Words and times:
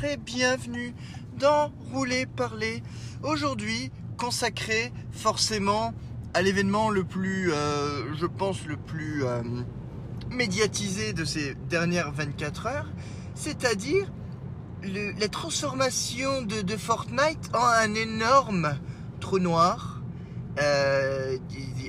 Bienvenue 0.00 0.94
dans 1.38 1.70
Rouler 1.92 2.24
Parler. 2.24 2.82
Aujourd'hui, 3.22 3.90
consacré 4.16 4.94
forcément 5.12 5.92
à 6.32 6.40
l'événement 6.40 6.88
le 6.88 7.04
plus, 7.04 7.52
euh, 7.52 8.14
je 8.14 8.24
pense, 8.24 8.64
le 8.64 8.78
plus 8.78 9.26
euh, 9.26 9.42
médiatisé 10.30 11.12
de 11.12 11.26
ces 11.26 11.54
dernières 11.68 12.12
24 12.12 12.66
heures, 12.66 12.90
c'est-à-dire 13.34 14.10
la 14.82 15.28
transformation 15.28 16.42
de, 16.42 16.76
Fortnite 16.78 17.50
en 17.54 17.66
un 17.66 17.94
énorme 17.94 18.78
trou 19.20 19.38
noir, 19.38 20.00
euh, 20.62 21.36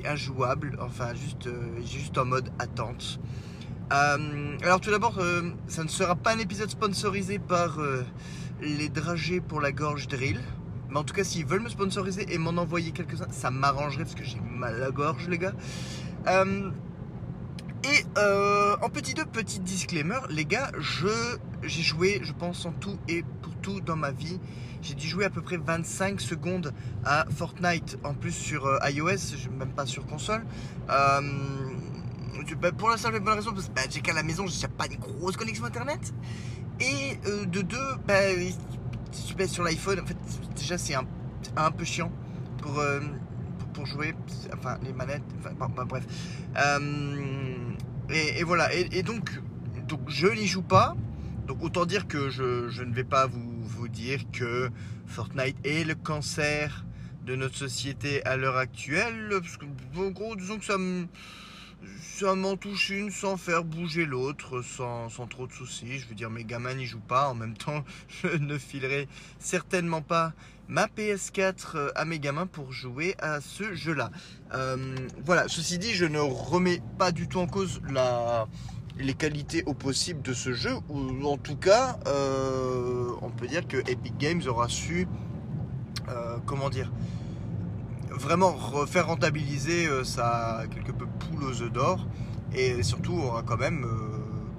injouable, 0.04 0.78
enfin 0.82 1.14
juste, 1.14 1.48
juste 1.86 2.18
en 2.18 2.26
mode 2.26 2.50
attente. 2.58 3.20
Euh, 3.92 4.56
alors 4.62 4.80
tout 4.80 4.90
d'abord, 4.90 5.18
euh, 5.18 5.42
ça 5.66 5.84
ne 5.84 5.88
sera 5.88 6.16
pas 6.16 6.34
un 6.34 6.38
épisode 6.38 6.70
sponsorisé 6.70 7.38
par 7.38 7.78
euh, 7.78 8.04
les 8.62 8.88
dragées 8.88 9.40
pour 9.40 9.60
la 9.60 9.70
gorge 9.70 10.08
drill. 10.08 10.40
Mais 10.88 10.98
en 10.98 11.04
tout 11.04 11.14
cas, 11.14 11.24
s'ils 11.24 11.44
veulent 11.44 11.62
me 11.62 11.68
sponsoriser 11.68 12.26
et 12.32 12.38
m'en 12.38 12.50
envoyer 12.60 12.92
quelques-uns, 12.92 13.30
ça 13.30 13.50
m'arrangerait 13.50 14.04
parce 14.04 14.14
que 14.14 14.24
j'ai 14.24 14.40
mal 14.40 14.74
à 14.76 14.78
la 14.78 14.90
gorge, 14.90 15.28
les 15.28 15.38
gars. 15.38 15.54
Et 17.84 18.04
en 18.82 18.88
petit 18.88 19.14
deux, 19.14 19.24
petit 19.24 19.60
disclaimer, 19.60 20.20
les 20.30 20.44
gars, 20.44 20.70
je 20.78 21.08
j'ai 21.62 21.82
joué, 21.82 22.20
je 22.22 22.32
pense 22.32 22.66
en 22.66 22.72
tout 22.72 22.98
et 23.08 23.24
pour 23.42 23.54
tout 23.56 23.80
dans 23.80 23.96
ma 23.96 24.10
vie, 24.10 24.38
j'ai 24.82 24.94
dû 24.94 25.06
jouer 25.06 25.24
à 25.24 25.30
peu 25.30 25.40
près 25.40 25.56
25 25.56 26.20
secondes 26.20 26.72
à 27.04 27.24
Fortnite, 27.30 27.98
en 28.04 28.14
plus 28.14 28.32
sur 28.32 28.78
iOS, 28.84 29.48
même 29.58 29.72
pas 29.74 29.86
sur 29.86 30.06
console. 30.06 30.44
Bah, 32.60 32.72
pour 32.72 32.88
la 32.90 32.96
simple 32.96 33.16
et 33.16 33.20
bonne 33.20 33.34
raison, 33.34 33.52
parce 33.52 33.68
que 33.68 33.72
bah, 33.72 33.82
j'ai 33.88 34.00
qu'à 34.00 34.12
la 34.12 34.22
maison, 34.22 34.46
j'ai 34.46 34.68
pas 34.68 34.86
une 34.86 34.98
grosse 34.98 35.36
connexion 35.36 35.64
internet. 35.64 36.12
Et 36.80 37.18
euh, 37.26 37.44
de 37.46 37.62
deux, 37.62 37.94
bah, 38.06 38.14
si 39.12 39.26
tu 39.26 39.34
pèses 39.34 39.50
sur 39.50 39.64
l'iPhone, 39.64 40.00
en 40.00 40.06
fait, 40.06 40.16
déjà 40.56 40.78
c'est 40.78 40.94
un, 40.94 41.06
un 41.56 41.70
peu 41.70 41.84
chiant 41.84 42.10
pour, 42.58 42.78
euh, 42.78 43.00
jouer, 43.84 44.14
enfin 44.54 44.78
les 44.82 44.92
manettes, 44.92 45.22
enfin 45.40 45.68
bah, 45.68 45.84
bref. 45.84 46.04
Euh, 46.56 47.74
et, 48.10 48.42
voilà, 48.44 48.74
et, 48.74 48.88
et 48.92 49.02
donc, 49.02 49.40
donc 49.88 50.00
je 50.08 50.28
n'y 50.28 50.46
joue 50.46 50.62
pas. 50.62 50.96
Donc 51.46 51.62
autant 51.62 51.86
dire 51.86 52.06
que 52.06 52.30
je, 52.30 52.68
je 52.68 52.82
ne 52.82 52.94
vais 52.94 53.04
pas 53.04 53.26
vous, 53.26 53.64
vous 53.64 53.88
dire 53.88 54.20
que 54.30 54.70
Fortnite 55.06 55.56
est 55.64 55.84
le 55.84 55.94
cancer 55.94 56.84
de 57.24 57.36
notre 57.36 57.56
société 57.56 58.24
à 58.24 58.36
l'heure 58.36 58.56
actuelle. 58.56 59.28
Parce 59.30 59.56
que, 59.56 59.64
en 59.98 60.10
gros, 60.10 60.36
disons 60.36 60.58
que 60.58 60.64
ça 60.64 60.78
me 60.78 61.06
ça 62.00 62.34
m'en 62.34 62.56
touche 62.56 62.90
une 62.90 63.10
sans 63.10 63.36
faire 63.36 63.64
bouger 63.64 64.04
l'autre, 64.04 64.62
sans, 64.62 65.08
sans 65.08 65.26
trop 65.26 65.46
de 65.46 65.52
soucis. 65.52 65.98
Je 65.98 66.08
veux 66.08 66.14
dire, 66.14 66.30
mes 66.30 66.44
gamins 66.44 66.74
n'y 66.74 66.86
jouent 66.86 67.00
pas. 67.00 67.28
En 67.28 67.34
même 67.34 67.56
temps, 67.56 67.84
je 68.22 68.28
ne 68.28 68.58
filerai 68.58 69.08
certainement 69.38 70.02
pas 70.02 70.32
ma 70.68 70.86
PS4 70.86 71.90
à 71.94 72.04
mes 72.04 72.18
gamins 72.18 72.46
pour 72.46 72.72
jouer 72.72 73.14
à 73.18 73.40
ce 73.40 73.74
jeu-là. 73.74 74.10
Euh, 74.54 74.94
voilà, 75.24 75.48
ceci 75.48 75.78
dit, 75.78 75.92
je 75.92 76.04
ne 76.04 76.18
remets 76.18 76.80
pas 76.98 77.12
du 77.12 77.28
tout 77.28 77.40
en 77.40 77.46
cause 77.46 77.80
la, 77.90 78.46
les 78.98 79.14
qualités 79.14 79.62
au 79.66 79.74
possible 79.74 80.22
de 80.22 80.32
ce 80.32 80.52
jeu, 80.52 80.72
ou 80.88 81.26
en 81.26 81.36
tout 81.36 81.56
cas, 81.56 81.98
euh, 82.06 83.10
on 83.20 83.30
peut 83.30 83.46
dire 83.46 83.66
que 83.66 83.78
Epic 83.90 84.16
Games 84.18 84.42
aura 84.46 84.68
su, 84.68 85.08
euh, 86.08 86.38
comment 86.46 86.70
dire, 86.70 86.92
vraiment 88.22 88.52
refaire 88.52 89.08
rentabiliser 89.08 89.86
euh, 89.86 90.04
sa 90.04 90.62
quelque 90.70 90.92
peu 90.92 91.06
poule 91.06 91.44
aux 91.44 91.62
œufs 91.62 91.72
d'or 91.72 92.06
et 92.54 92.82
surtout 92.82 93.14
aura 93.14 93.42
quand 93.42 93.56
même 93.56 93.84
euh, 93.84 93.98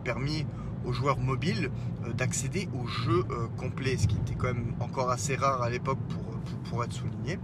permis 0.04 0.46
aux 0.86 0.92
joueurs 0.92 1.18
mobiles 1.18 1.72
euh, 2.06 2.12
d'accéder 2.12 2.68
au 2.74 2.86
jeu 2.88 3.24
complet, 3.58 3.96
ce 3.98 4.08
qui 4.08 4.18
était 4.18 4.36
quand 4.36 4.48
même 4.48 4.74
encore 4.82 5.10
assez 5.10 5.36
rare 5.36 5.62
à 5.62 5.70
l'époque 5.70 6.00
pour, 6.10 6.24
pour, 6.70 6.84
être 6.84 6.92
souligné. 6.92 7.40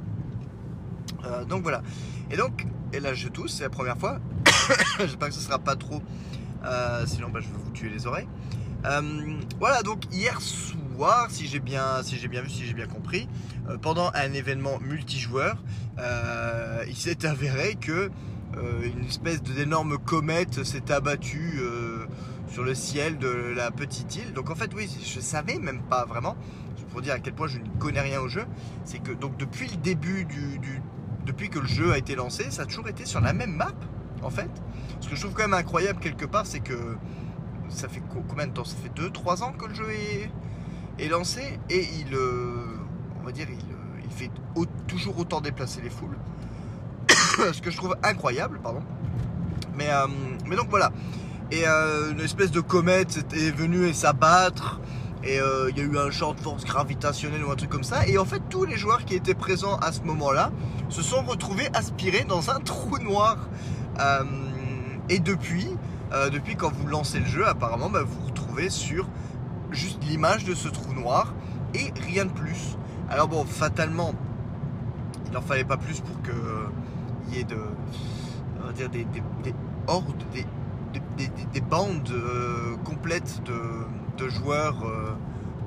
Donc 1.48 1.64
voilà. 1.64 1.82
Et 2.32 2.38
donc, 2.38 2.66
et 2.94 3.00
là 3.00 3.14
je 3.14 3.28
tousse, 3.30 3.54
c'est 3.54 3.64
la 3.64 3.70
première 3.70 3.98
fois. 3.98 4.20
J'espère 5.00 5.30
que 5.30 5.34
ce 5.34 5.42
sera 5.42 5.60
pas 5.60 5.76
trop, 5.76 6.02
sinon 7.06 7.30
bah, 7.30 7.40
je 7.42 7.48
vais 7.48 7.58
vous 7.64 7.72
tuer 7.72 7.90
les 7.90 8.08
oreilles. 8.08 8.28
Euh, 8.86 9.02
voilà, 9.60 9.84
donc 9.84 10.04
hier 10.12 10.40
soir, 10.42 11.28
si 11.30 11.48
j'ai 11.48 11.60
bien, 11.60 12.02
si 12.04 12.18
j'ai 12.18 12.28
bien 12.28 12.42
vu, 12.42 12.50
si 12.50 12.66
j'ai 12.66 12.74
bien 12.74 12.88
compris, 12.88 13.28
euh, 13.70 13.78
pendant 13.78 14.12
un 14.14 14.34
événement 14.34 14.80
multijoueur, 14.80 15.58
euh, 16.00 16.84
il 16.88 16.96
s'est 16.96 17.26
avéré 17.26 17.76
que 17.76 18.10
une 18.84 19.06
espèce 19.06 19.42
d'énorme 19.44 19.98
comète 20.00 20.64
s'est 20.66 20.92
abattue 20.92 21.62
sur 22.52 22.64
le 22.64 22.74
ciel 22.74 23.18
de 23.20 23.30
la 23.30 23.70
petite 23.70 24.16
île. 24.16 24.34
Donc 24.34 24.50
en 24.50 24.56
fait, 24.56 24.72
oui, 24.76 24.90
je 25.06 25.20
savais 25.20 25.60
même 25.60 25.82
pas 25.84 26.04
vraiment. 26.04 26.36
Pour 26.92 27.02
dire 27.02 27.14
à 27.14 27.20
quel 27.20 27.34
point 27.34 27.48
je 27.48 27.60
ne 27.60 27.68
connais 27.78 28.02
rien 28.02 28.20
au 28.20 28.28
jeu, 28.28 28.46
c'est 28.86 28.98
que 29.02 29.12
donc 29.12 29.38
depuis 29.38 29.70
le 29.70 29.78
début 29.78 30.26
du- 30.26 30.82
depuis 31.26 31.50
que 31.50 31.60
le 31.60 31.68
jeu 31.68 31.94
a 31.94 31.98
été 32.00 32.16
lancé, 32.16 32.50
ça 32.50 32.64
a 32.64 32.66
toujours 32.66 32.88
été 32.88 33.06
sur 33.06 33.22
la 33.22 33.34
même 33.34 33.52
map, 33.52 33.72
en 34.24 34.32
fait. 34.32 34.50
Ce 35.00 35.08
que 35.08 35.16
je 35.16 35.22
trouve 35.22 35.36
quand 35.36 35.44
même 35.44 35.54
incroyable 35.54 36.00
quelque 36.00 36.26
part, 36.26 36.48
c'est 36.48 36.60
que 36.60 36.98
ça 37.70 37.88
fait 37.88 38.02
co- 38.02 38.24
combien 38.28 38.48
de 38.48 38.52
temps? 38.54 38.66
Ça 38.66 38.76
fait 38.82 38.90
2-3 39.02 39.44
ans 39.44 39.54
que 39.54 39.66
le 39.66 39.74
jeu 39.74 39.88
est, 41.00 41.08
lancé 41.08 41.42
et 41.70 41.88
il, 42.00 42.14
euh, 42.14 42.66
va 43.24 43.32
dire, 43.32 43.48
il, 43.50 43.56
euh, 43.58 44.10
fait 44.10 44.30
toujours 44.88 45.18
autant 45.20 45.40
déplacer 45.42 45.82
les 45.82 45.90
foules. 45.90 46.18
Ce 47.54 47.62
que 47.62 47.72
je 47.72 47.78
trouve 47.78 47.96
incroyable, 48.04 48.60
pardon. 48.62 48.82
Mais, 49.78 49.90
euh, 49.90 50.08
donc 50.56 50.70
voilà. 50.70 50.92
Et 51.52 51.66
une 51.66 52.20
espèce 52.20 52.52
de 52.52 52.60
comète 52.60 53.26
est 53.34 53.50
venue 53.50 53.88
et 53.88 53.94
s'abattre. 53.94 54.80
Et 55.24 55.40
il 55.70 55.78
y 55.78 55.82
a 55.82 55.84
eu 55.84 55.98
un 55.98 56.12
champ 56.12 56.34
de 56.34 56.40
force 56.40 56.64
gravitationnelle 56.64 57.44
ou 57.44 57.52
un 57.52 57.56
truc 57.56 57.70
comme 57.72 57.84
ça. 57.84 58.06
Et 58.08 58.20
en 58.20 58.26
fait, 58.26 58.42
tous 58.50 58.66
les 58.66 58.78
joueurs 58.78 59.04
qui 59.04 59.16
étaient 59.16 59.34
présents 59.34 59.78
à 59.78 59.92
ce 59.92 60.02
moment-là 60.02 60.52
se 60.90 61.02
sont 61.02 61.24
retrouvés 61.24 61.68
aspirés 61.74 62.24
dans 62.24 62.52
un 62.52 62.60
trou 62.60 63.00
noir. 63.00 63.38
Et 65.10 65.18
depuis, 65.18 65.68
euh, 66.14 66.30
depuis 66.30 66.56
quand 66.56 66.72
vous 66.72 66.88
lancez 66.88 67.20
le 67.20 67.26
jeu, 67.26 67.48
apparemment, 67.48 67.90
bah, 67.90 68.04
vous 68.04 68.20
vous 68.20 68.28
retrouvez 68.28 68.70
sur 68.70 69.08
juste 69.72 70.04
l'image 70.04 70.46
de 70.46 70.56
ce 70.56 70.68
trou 70.68 70.94
noir 70.94 71.34
et 71.74 71.92
rien 72.08 72.26
de 72.26 72.32
plus. 72.32 72.78
Alors 73.10 73.28
bon, 73.28 73.44
fatalement, 73.46 74.14
il 75.28 75.32
n'en 75.34 75.42
fallait 75.42 75.64
pas 75.64 75.78
plus 75.78 76.00
pour 76.02 76.22
que 76.22 76.32
il 77.28 77.36
y 77.36 77.42
ait 77.42 77.44
de, 77.44 77.58
on 78.64 78.68
va 78.68 78.74
dire 78.74 78.90
des, 78.90 79.04
des- 79.06 79.24
des 79.44 79.54
hordes, 79.88 80.24
des, 80.34 80.46
des, 80.94 81.28
des- 81.28 81.46
des 81.54 81.62
bandes 81.62 82.10
euh, 82.12 82.76
complètes 82.84 83.42
de, 83.46 84.24
de 84.24 84.30
joueurs 84.30 84.84
euh, 84.84 85.12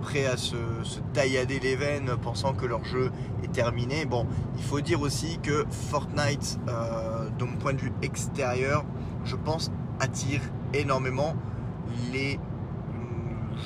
prêts 0.00 0.26
à 0.26 0.36
se, 0.36 0.56
se 0.82 0.98
taillader 1.12 1.60
les 1.60 1.76
veines 1.76 2.16
pensant 2.20 2.52
que 2.54 2.66
leur 2.66 2.84
jeu 2.84 3.12
est 3.44 3.52
terminé. 3.52 4.04
Bon, 4.04 4.26
il 4.56 4.62
faut 4.64 4.80
dire 4.80 5.00
aussi 5.00 5.38
que 5.40 5.64
Fortnite, 5.70 6.58
euh, 6.68 7.28
de 7.38 7.44
mon 7.44 7.56
point 7.56 7.72
de 7.74 7.80
vue 7.80 7.92
extérieur, 8.02 8.84
je 9.24 9.36
pense 9.36 9.70
attire 10.00 10.40
énormément 10.74 11.34
les 12.12 12.38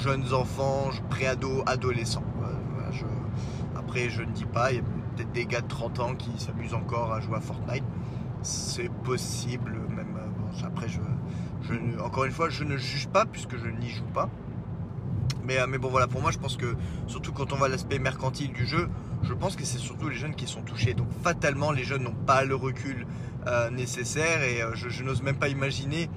jeunes 0.03 0.33
enfants, 0.33 0.91
préados, 1.11 1.63
adolescents. 1.67 2.25
Après, 3.77 4.09
je 4.11 4.23
ne 4.23 4.33
dis 4.33 4.45
pas, 4.45 4.73
il 4.73 4.77
y 4.77 4.81
a 4.81 4.83
peut-être 4.83 5.33
des 5.33 5.47
gars 5.47 5.61
de 5.61 5.69
30 5.69 6.01
ans 6.01 6.15
qui 6.15 6.31
s'amusent 6.39 6.75
encore 6.75 7.13
à 7.13 7.21
jouer 7.21 7.37
à 7.37 7.41
Fortnite. 7.41 7.85
C'est 8.43 8.91
possible, 9.05 9.81
même. 9.89 10.17
euh, 10.19 10.67
après, 10.67 10.89
je, 10.89 11.01
encore 12.03 12.25
une 12.25 12.33
fois, 12.33 12.49
je 12.49 12.65
ne 12.65 12.77
juge 12.77 13.09
pas 13.09 13.25
puisque 13.27 13.57
je 13.57 13.69
n'y 13.69 13.89
joue 13.91 14.05
pas. 14.13 14.29
Euh, 15.49 15.67
mais 15.69 15.79
bon, 15.79 15.89
voilà, 15.89 16.07
pour 16.07 16.21
moi, 16.21 16.31
je 16.31 16.39
pense 16.39 16.57
que, 16.57 16.77
surtout 17.07 17.33
quand 17.33 17.53
on 17.53 17.57
voit 17.57 17.69
l'aspect 17.69 17.99
mercantile 17.99 18.53
du 18.53 18.67
jeu, 18.67 18.89
je 19.27 19.35
pense 19.35 19.57
que 19.57 19.65
c'est 19.65 19.79
surtout 19.79 20.09
les 20.09 20.17
jeunes 20.17 20.35
qui 20.35 20.47
sont 20.47 20.63
touchés. 20.63 20.95
Donc, 20.95 21.09
fatalement, 21.23 21.73
les 21.73 21.85
jeunes 21.85 22.05
n'ont 22.05 22.15
pas 22.15 22.45
le 22.45 22.55
recul 22.55 23.07
euh, 23.47 23.71
nécessaire 23.71 24.43
et 24.43 24.63
euh, 24.63 24.75
je, 24.75 25.03
n'ose 25.03 25.23
même 25.23 25.37
pas 25.37 25.49
imaginer 25.49 26.09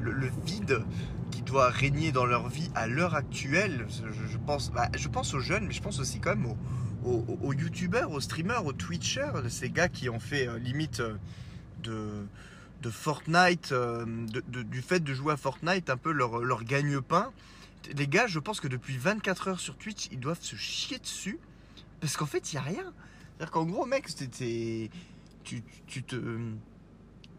le, 0.00 0.30
vide 0.46 0.84
qui 1.30 1.42
doit 1.42 1.70
régner 1.70 2.12
dans 2.12 2.26
leur 2.26 2.48
vie 2.48 2.70
à 2.74 2.86
l'heure 2.86 3.14
actuelle. 3.14 3.86
Je, 4.30 4.36
pense, 4.38 4.70
bah, 4.70 4.88
je 4.96 5.08
pense 5.08 5.34
aux 5.34 5.40
jeunes, 5.40 5.66
mais 5.66 5.72
je 5.72 5.82
pense 5.82 5.98
aussi 6.00 6.20
quand 6.20 6.36
même 6.36 6.46
aux, 6.46 6.56
aux, 7.04 7.38
aux 7.42 7.52
youtubeurs, 7.52 8.10
aux 8.10 8.20
streamers, 8.20 8.64
aux 8.66 8.72
twitchers, 8.72 9.32
ces 9.48 9.70
gars 9.70 9.88
qui 9.88 10.08
ont 10.08 10.20
fait 10.20 10.46
euh, 10.46 10.58
limite 10.58 11.02
de, 11.82 12.26
Fortnite, 12.90 13.72
du 14.48 14.82
fait 14.82 15.00
de 15.00 15.14
jouer 15.14 15.32
à 15.32 15.36
Fortnite 15.36 15.88
un 15.88 15.96
peu 15.96 16.12
leur, 16.12 16.40
leur 16.40 16.64
gagne-pain. 16.64 17.30
Les 17.96 18.06
gars, 18.06 18.26
je 18.26 18.38
pense 18.38 18.60
que 18.60 18.68
depuis 18.68 18.96
24 18.96 19.48
heures 19.48 19.60
sur 19.60 19.76
Twitch, 19.76 20.08
ils 20.10 20.18
doivent 20.18 20.42
se 20.42 20.56
chier 20.56 20.98
dessus 20.98 21.38
parce 22.02 22.16
qu'en 22.16 22.26
fait, 22.26 22.52
il 22.52 22.56
n'y 22.56 22.58
a 22.58 22.64
rien. 22.64 22.92
C'est-à-dire 23.38 23.52
qu'en 23.52 23.64
gros, 23.64 23.86
mec. 23.86 24.08
Tu, 25.44 25.62
tu 25.86 26.02
te. 26.02 26.16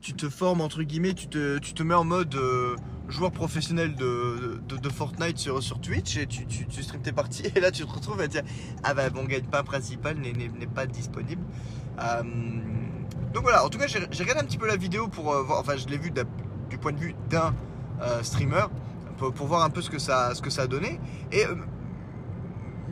Tu 0.01 0.13
te 0.13 0.27
formes, 0.29 0.59
entre 0.59 0.83
guillemets, 0.83 1.13
tu 1.13 1.27
te, 1.27 1.59
tu 1.59 1.73
te 1.73 1.81
mets 1.81 1.93
en 1.93 2.03
mode 2.03 2.35
euh, 2.35 2.75
joueur 3.07 3.31
professionnel 3.31 3.95
de, 3.95 4.59
de, 4.67 4.89
Fortnite 4.89 5.37
sur, 5.37 5.63
sur 5.63 5.79
Twitch 5.79 6.17
et 6.17 6.27
tu, 6.27 6.45
tu, 6.45 6.83
streams 6.83 7.01
tes 7.01 7.13
parties 7.13 7.45
et 7.55 7.61
là 7.61 7.71
tu 7.71 7.85
te 7.85 7.89
retrouves 7.89 8.19
à 8.19 8.27
dire 8.27 8.41
Ah 8.83 8.93
bah 8.93 9.09
mon 9.11 9.23
gagne-pain 9.23 9.63
principal 9.63 10.17
n'est- 10.17 10.67
pas 10.67 10.87
disponible. 10.87 11.41
Euh, 11.99 12.21
donc 13.33 13.43
voilà, 13.43 13.63
en 13.63 13.69
tout 13.69 13.77
cas, 13.77 13.87
j'ai 13.87 13.99
regardé 13.99 14.41
un 14.41 14.45
petit 14.45 14.57
peu 14.57 14.67
la 14.67 14.75
vidéo 14.75 15.07
pour 15.07 15.31
euh, 15.31 15.41
voir. 15.41 15.59
Enfin, 15.61 15.77
je 15.77 15.87
l'ai 15.87 15.97
vu 15.97 16.11
d'un- 16.11 16.27
du 16.69 16.77
point 16.77 16.91
de 16.91 16.99
vue 16.99 17.15
d'un 17.29 17.55
streamer. 18.23 18.65
pour, 19.17 19.47
voir 19.47 19.63
un 19.63 19.69
peu 19.69 19.81
ce 19.81 19.89
que 19.89 19.99
ça, 19.99 20.35
ce 20.35 20.41
que 20.41 20.49
ça 20.49 20.63
a 20.63 20.67
donné. 20.67 20.99
Et 21.31 21.45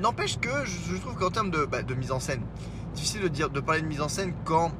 n'empêche 0.02 0.40
que 0.40 0.66
je, 0.66 0.98
trouve 0.98 1.16
qu'en 1.16 1.30
termes 1.30 1.52
de, 1.52 1.66
bah, 1.66 1.84
de, 1.84 1.94
mise 1.94 2.12
en 2.12 2.20
scène, 2.20 2.42
difficile 2.94 3.22
de, 3.22 3.28
dire, 3.28 3.50
de 3.50 3.60
parler 3.60 3.82
de 3.82 3.88
mise 3.88 4.02
en 4.02 4.10
scène 4.10 4.34
quand 4.46 4.72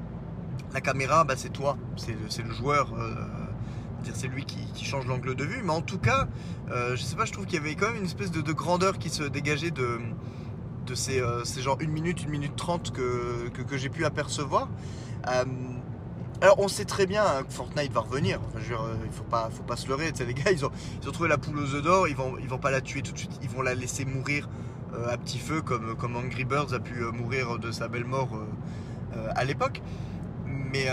la 0.74 0.82
caméra, 0.82 1.24
bah, 1.24 1.36
c'est 1.38 1.52
toi, 1.52 1.78
c'est 1.98 2.44
le, 2.44 2.52
joueur 2.52 2.94
c'est 4.14 4.28
lui 4.28 4.46
qui, 4.46 4.86
change 4.86 5.06
l'angle 5.06 5.36
de 5.36 5.44
vue. 5.44 5.62
Mais 5.64 5.72
en 5.72 5.82
tout 5.82 6.00
cas, 6.00 6.28
euh, 6.72 6.96
je 6.96 7.02
sais 7.02 7.16
pas, 7.16 7.26
je 7.26 7.32
trouve 7.32 7.46
qu'il 7.46 7.56
y 7.56 7.62
avait 7.62 7.76
quand 7.76 7.88
même 7.88 7.98
une 7.98 8.06
espèce 8.06 8.32
de, 8.32 8.52
grandeur 8.52 8.98
qui 8.98 9.10
se 9.10 9.24
dégageait 9.24 9.72
de, 9.72 10.00
de 10.86 10.96
ces, 10.96 11.22
euh, 11.22 11.44
ces 11.44 11.62
genre 11.62 11.78
1 11.82 11.88
minute, 11.88 12.26
1 12.28 12.30
minute 12.30 12.56
30 12.56 12.92
que, 12.92 13.50
que, 13.50 13.78
j'ai 13.78 13.90
pu 13.90 14.06
apercevoir. 14.06 14.70
Euh, 15.28 15.46
alors 16.42 16.60
on 16.60 16.68
sait 16.68 16.86
très 16.86 17.06
bien 17.06 17.24
que 17.48 17.54
Fortnite 17.54 17.92
va 17.92 18.02
revenir. 18.02 18.40
Il 18.56 19.12
faut 19.12 19.24
pas, 19.24 19.50
faut 19.52 19.64
pas 19.64 19.76
se 19.76 19.88
leurrer. 19.88 20.12
Les 20.28 20.34
gars, 20.34 20.52
ils 20.52 20.66
ont, 20.66 20.72
ils 21.02 21.08
ont 21.08 21.12
trouvé 21.12 21.30
la 21.30 21.38
poule 21.38 21.60
aux 21.60 21.76
œufs 21.76 21.84
d'or. 21.84 22.08
Ils 22.08 22.16
vont, 22.16 22.34
ils 22.40 22.50
vont 22.50 22.58
pas 22.58 22.72
la 22.72 22.82
tuer 22.82 23.04
tout 23.04 23.12
de 23.12 23.18
suite. 23.18 23.40
Ils 23.44 23.50
vont 23.50 23.62
la 23.62 23.76
laisser 23.76 24.06
mourir 24.06 24.50
à 25.10 25.18
petit 25.18 25.40
feu, 25.40 25.62
comme, 25.62 25.96
comme 25.96 26.16
Angry 26.16 26.46
Birds 26.46 26.74
a 26.74 26.80
pu 26.80 27.04
mourir 27.14 27.60
de 27.60 27.72
sa 27.72 27.88
belle 27.88 28.06
mort 28.06 28.30
à 29.36 29.44
l'époque. 29.44 29.82
Mais 30.46 30.88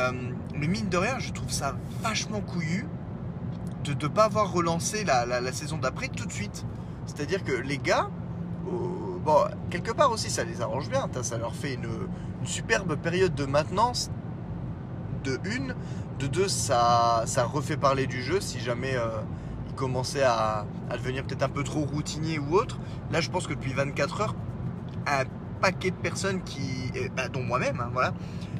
le 0.54 0.66
mine 0.66 0.88
de 0.88 0.96
rien, 0.96 1.18
je 1.18 1.32
trouve 1.32 1.50
ça 1.50 1.76
vachement 2.02 2.40
couillu 2.40 2.86
de 3.84 4.06
ne 4.06 4.08
pas 4.08 4.24
avoir 4.24 4.52
relancé 4.52 5.04
la, 5.04 5.52
saison 5.52 5.78
d'après 5.78 6.08
tout 6.08 6.26
de 6.26 6.32
suite. 6.32 6.64
C'est-à-dire 7.06 7.42
que 7.44 7.52
les 7.52 7.78
gars, 7.78 8.08
bon, 8.64 9.44
quelque 9.70 9.92
part 9.92 10.10
aussi 10.10 10.30
ça 10.30 10.44
les 10.44 10.60
arrange 10.60 10.88
bien, 10.88 11.08
ça 11.22 11.38
leur 11.38 11.54
fait 11.54 11.74
une, 11.74 11.88
superbe 12.44 12.96
période 12.96 13.34
de 13.34 13.44
maintenance, 13.44 14.10
de 15.24 15.38
une, 15.44 15.74
de 16.18 16.26
deux, 16.28 16.48
ça, 16.48 17.24
ça 17.26 17.44
refait 17.44 17.76
parler 17.76 18.06
du 18.06 18.22
jeu 18.22 18.40
si 18.40 18.60
jamais 18.60 18.96
euh, 18.96 19.08
commençait 19.78 20.24
à, 20.24 20.66
devenir 20.92 21.24
peut-être 21.24 21.44
un 21.44 21.48
peu 21.48 21.62
trop 21.62 21.80
routinier 21.80 22.38
ou 22.38 22.54
autre. 22.54 22.78
Là, 23.12 23.20
je 23.20 23.30
pense 23.30 23.46
que 23.46 23.54
depuis 23.54 23.72
24 23.72 24.20
heures, 24.20 24.34
un 25.06 25.24
paquet 25.60 25.90
de 25.90 25.96
personnes 25.96 26.42
qui, 26.42 26.92
bah, 27.16 27.28
dont 27.28 27.42
moi-même, 27.42 27.80
hein, 27.80 27.90
voilà, 27.92 28.14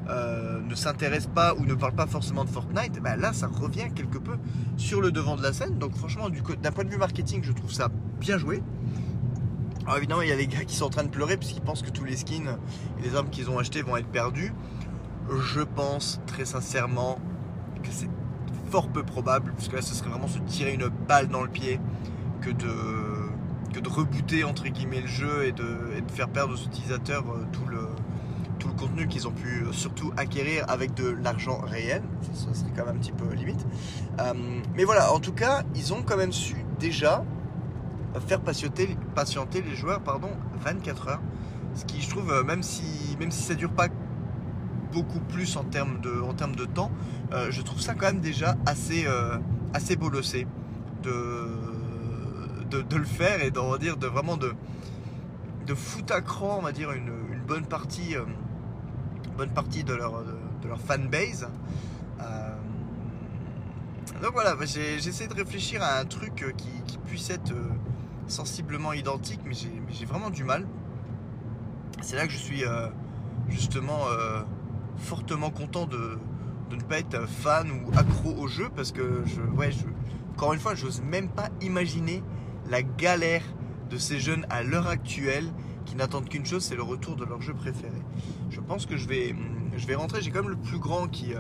euh, 0.09 0.61
ne 0.61 0.75
s'intéresse 0.75 1.27
pas 1.27 1.55
ou 1.55 1.65
ne 1.65 1.75
parle 1.75 1.95
pas 1.95 2.07
forcément 2.07 2.45
de 2.45 2.49
Fortnite, 2.49 2.99
bah 3.03 3.17
là 3.17 3.35
ça 3.35 3.47
revient 3.47 3.93
quelque 3.95 4.17
peu 4.17 4.37
sur 4.79 5.03
le 5.03 5.13
devant 5.13 5.37
de 5.37 5.43
la 5.43 5.53
scène. 5.53 5.79
Donc 5.79 5.95
franchement, 5.97 6.29
d'un 6.31 6.73
point 6.73 6.85
de 6.85 6.91
vue 6.91 6.97
marketing, 6.97 7.43
je 7.43 7.53
trouve 7.53 7.73
ça 7.73 7.89
bien 8.19 8.39
joué. 8.39 8.63
Alors 9.85 9.99
évidemment, 9.99 10.23
il 10.23 10.29
y 10.29 10.33
a 10.33 10.37
les 10.37 10.47
gars 10.47 10.65
qui 10.65 10.77
sont 10.77 10.87
en 10.87 10.91
train 10.91 11.05
de 11.05 11.11
pleurer 11.11 11.37
puisqu'ils 11.37 11.63
pensent 11.63 11.83
que 11.83 11.91
tous 11.91 12.05
les 12.05 12.17
skins 12.17 12.59
et 12.99 13.03
les 13.03 13.15
armes 13.15 13.29
qu'ils 13.29 13.51
ont 13.51 13.59
achetés 13.59 13.83
vont 13.83 13.97
être 13.97 14.09
perdus. 14.09 14.53
Je 15.31 15.61
pense 15.61 16.21
très 16.27 16.47
sincèrement 16.47 17.19
que 17.83 17.91
c'est 17.91 18.09
fort 18.71 18.89
peu 18.89 19.03
probable, 19.03 19.53
parce 19.53 19.69
que 19.69 19.77
là 19.77 19.83
ce 19.83 19.95
serait 19.95 20.11
vraiment 20.11 20.29
se 20.29 20.39
tirer 20.41 20.75
une 20.75 20.89
balle 20.89 21.29
dans 21.29 21.43
le 21.43 21.49
pied 21.49 21.81
que 22.41 22.51
de, 22.51 22.67
que 23.73 23.81
de 23.81 23.89
rebooter 23.89 24.45
entre 24.45 24.69
guillemets 24.69 25.01
le 25.01 25.07
jeu 25.07 25.47
et 25.47 25.53
de, 25.53 25.67
faire 26.13 26.29
perdre 26.29 26.55
aux 26.55 26.67
utilisateurs 26.67 27.25
euh, 27.29 27.47
tout 27.53 27.67
le, 27.67 27.89
tout 28.59 28.69
le 28.69 28.75
contenu 28.75 29.09
qu'ils 29.09 29.29
ont 29.29 29.33
pu 29.33 29.65
euh, 29.65 29.73
surtout 29.73 30.13
acquérir 30.17 30.65
avec 30.69 30.95
de 30.95 31.09
l'argent 31.09 31.61
réel. 31.61 32.03
Ça, 32.33 32.55
serait 32.55 32.71
quand 32.77 32.87
même 32.87 32.97
un 32.97 32.99
petit 32.99 33.13
peu 33.13 33.33
limite. 33.35 33.65
Euh, 34.21 34.33
mais 34.75 34.85
voilà, 34.85 35.13
en 35.13 35.21
tout 35.21 35.33
cas, 35.33 35.63
ils 35.75 35.93
ont 35.93 36.03
quand 36.03 36.17
même 36.17 36.33
su 36.33 36.57
déjà 36.79 37.25
faire 38.27 38.41
patienter, 38.41 38.97
patienter 39.15 39.63
les 39.63 39.77
joueurs 39.77 40.01
pardon, 40.01 40.31
24 40.65 41.09
heures. 41.09 41.21
Ce 41.75 41.85
qui, 41.85 42.01
je 42.01 42.09
trouve, 42.09 42.43
même 42.45 42.63
si, 42.63 43.17
même 43.21 43.31
si 43.31 43.43
ça 43.43 43.55
dure 43.55 43.71
pas 43.71 43.89
beaucoup 44.93 45.21
plus 45.21 45.57
en 45.57 45.65
termes 45.65 46.01
de, 46.01 46.21
en 46.21 46.35
termes 46.35 46.57
de 46.57 46.65
temps, 46.65 46.91
je 47.51 47.61
trouve 47.63 47.81
ça 47.81 47.95
quand 47.95 48.07
même 48.07 48.21
déjà 48.21 48.57
assez, 48.67 49.07
assez 49.75 49.97
bolossé 49.97 50.47
de, 51.03 51.49
de, 52.71 52.97
le 52.97 53.05
faire 53.05 53.43
et 53.43 53.51
d'en 53.51 53.77
dire 53.77 53.97
de 53.97 54.07
vraiment 54.07 54.37
de, 54.37 54.55
de 55.67 55.75
foutre 55.75 56.15
à 56.15 56.21
cran, 56.21 56.57
on 56.59 56.63
va 56.63 56.73
dire, 56.73 56.93
une, 56.93 57.13
bonne 57.47 57.67
partie 57.67 58.15
bonne 59.39 59.51
partie 59.51 59.85
de 59.85 59.95
leur, 59.95 60.25
de, 60.63 60.69
leur 60.69 60.81
fanbase. 60.81 61.49
Euh, 62.21 62.57
donc 64.21 64.33
voilà, 64.33 64.57
bah, 64.57 64.65
j'essaie 64.67 65.29
de 65.29 65.35
réfléchir 65.35 65.81
à 65.81 66.01
un 66.01 66.05
truc 66.05 66.43
euh, 66.43 66.51
qui, 66.51 66.99
puisse 67.07 67.31
être 67.31 67.53
euh, 67.53 67.71
sensiblement 68.27 68.93
identique, 68.93 69.41
mais 69.47 69.55
j'ai 69.55 70.05
vraiment 70.05 70.29
du 70.29 70.43
mal. 70.43 70.67
C'est 72.03 72.17
là 72.17 72.27
que 72.27 72.33
je 72.33 72.39
suis 72.39 72.63
justement 73.49 74.01
fortement 74.99 75.51
content 75.51 75.87
de, 75.87 76.19
ne 76.71 76.83
pas 76.83 76.99
être 76.99 77.27
fan 77.27 77.71
ou 77.71 77.91
accro 77.97 78.35
au 78.35 78.47
jeu 78.47 78.69
parce 78.75 78.93
que 78.93 79.23
je, 79.27 79.41
ouais, 79.41 79.73
je, 79.73 79.85
encore 80.35 80.53
une 80.53 80.61
fois, 80.61 80.75
j'ose 80.75 81.03
même 81.03 81.29
pas 81.29 81.49
imaginer 81.61 82.23
la 82.71 82.83
galère 82.83 83.43
de 83.91 83.97
ces 83.97 84.21
jeunes 84.21 84.47
à 84.51 84.63
l'heure 84.63 84.87
actuelle 84.87 85.51
qui 85.87 85.97
n'attendent 85.97 86.29
qu'une 86.29 86.45
chose, 86.45 86.63
c'est 86.63 86.77
le 86.77 86.83
retour 86.83 87.17
de 87.17 87.25
leur 87.25 87.41
jeu 87.41 87.55
préféré. 87.55 88.03
Je 88.51 88.61
pense 88.61 88.85
que 88.85 88.97
je 88.97 89.09
vais, 89.09 89.35
je 89.77 89.87
vais 89.87 89.95
rentrer. 89.95 90.21
J'ai 90.21 90.31
quand 90.31 90.43
même 90.43 90.51
le 90.51 90.57
plus 90.57 90.79
grand 90.79 91.09
qui, 91.09 91.33
euh, 91.35 91.39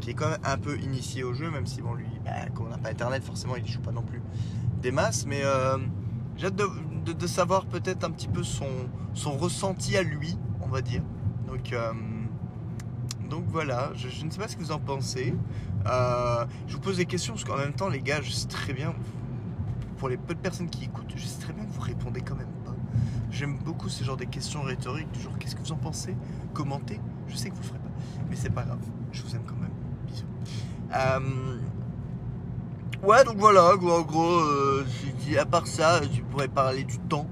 qui 0.00 0.10
est 0.10 0.14
quand 0.14 0.28
même 0.28 0.40
un 0.44 0.58
peu 0.58 0.78
initié 0.78 1.22
au 1.22 1.32
jeu, 1.32 1.50
même 1.50 1.66
si 1.66 1.80
bon 1.80 1.94
lui, 1.94 2.06
bah, 2.24 2.32
on 2.58 2.68
n'a 2.68 2.78
pas 2.78 2.90
internet, 2.90 3.22
forcément 3.22 3.54
il 3.56 3.66
joue 3.66 3.80
pas 3.80 3.92
non 3.92 4.02
plus 4.02 4.20
des 4.82 4.90
masses. 4.90 5.24
Mais 5.26 5.42
euh, 5.44 5.78
j'ai 6.36 6.46
hâte 6.46 6.56
de, 6.56 7.26
savoir 7.26 7.66
peut-être 7.66 8.04
un 8.04 8.10
petit 8.10 8.28
peu 8.28 8.42
son, 8.42 8.68
son 9.14 9.36
ressenti 9.36 9.96
à 9.96 10.02
lui, 10.02 10.36
on 10.62 10.68
va 10.68 10.82
dire. 10.82 11.02
Donc 11.46 11.72
euh, 11.72 11.92
donc 13.30 13.44
voilà, 13.48 13.92
je, 13.94 14.24
ne 14.24 14.30
sais 14.30 14.38
pas 14.38 14.48
ce 14.48 14.56
que 14.56 14.62
vous 14.62 14.72
en 14.72 14.80
pensez. 14.80 15.34
je 15.86 16.72
vous 16.72 16.80
pose 16.80 16.98
des 16.98 17.06
questions 17.06 17.34
parce 17.34 17.44
qu'en 17.44 17.56
même 17.56 17.72
temps, 17.72 17.88
les 17.88 18.02
gars, 18.02 18.20
je 18.20 18.30
sais 18.30 18.48
très 18.48 18.72
bien, 18.72 18.94
pour 19.98 20.08
les 20.08 20.16
peu 20.16 20.34
de 20.34 20.40
personnes 20.40 20.68
qui 20.68 20.84
écoutent, 20.84 21.12
je 21.16 21.24
sais 21.24 21.40
très 21.40 21.52
bien 21.52 21.64
que 21.64 21.72
vous 21.72 21.80
répondez 21.80 22.20
quand 22.20 22.36
même 22.36 22.48
J'aime 23.30 23.58
beaucoup 23.58 23.88
ce 23.88 24.02
genre 24.02 24.16
de 24.16 24.24
questions 24.24 24.62
rhétoriques, 24.62 25.10
du 25.12 25.20
genre 25.20 25.38
qu'est-ce 25.38 25.54
que 25.54 25.60
vous 25.60 25.72
en 25.72 25.76
pensez? 25.76 26.16
Commentez. 26.52 27.00
Je 27.28 27.36
sais 27.36 27.48
que 27.50 27.54
vous 27.54 27.62
le 27.62 27.66
ferez 27.68 27.78
pas, 27.78 27.90
mais 28.28 28.36
c'est 28.36 28.50
pas 28.50 28.64
grave. 28.64 28.80
Je 29.12 29.22
vous 29.22 29.36
aime 29.36 29.44
quand 29.46 29.54
même. 29.54 29.70
Bisous. 30.06 30.26
Euh, 30.94 31.58
ouais, 33.06 33.24
donc 33.24 33.36
voilà, 33.36 33.74
en 33.74 34.02
gros, 34.02 34.40
euh, 34.40 34.84
à 35.38 35.46
part 35.46 35.68
ça, 35.68 36.00
tu 36.12 36.22
pourrais 36.22 36.48
parler 36.48 36.82
du 36.82 36.98
temps. 36.98 37.26